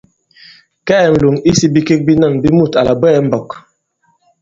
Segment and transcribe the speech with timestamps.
[0.87, 3.49] Kɛɛ ǹlòŋ isī bikek binân bi mût à làkweē i m̀mbɔk.